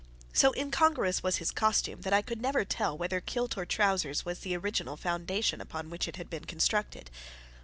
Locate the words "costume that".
1.51-2.11